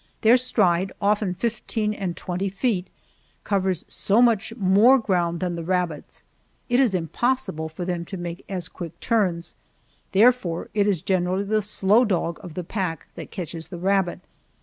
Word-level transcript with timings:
Their 0.21 0.35
stride 0.35 0.91
often 0.99 1.35
fifteen 1.35 1.93
and 1.93 2.17
twenty 2.17 2.49
feet 2.49 2.87
covers 3.43 3.85
so 3.87 4.19
much 4.19 4.51
more 4.55 4.97
ground 4.97 5.41
than 5.41 5.53
the 5.55 5.63
rabbit's, 5.63 6.23
it 6.69 6.79
is 6.79 6.95
impossible 6.95 7.69
for 7.69 7.85
them 7.85 8.03
to 8.05 8.17
make 8.17 8.43
as 8.49 8.67
quick 8.67 8.99
turns, 8.99 9.55
therefore 10.11 10.69
it 10.73 10.87
is 10.87 11.03
generally 11.03 11.43
the 11.43 11.61
slow 11.61 12.03
dog 12.03 12.39
of 12.43 12.55
the 12.55 12.63
pack 12.63 13.09
that 13.13 13.29
catches 13.29 13.67
the 13.67 13.77
rabbit. 13.77 14.21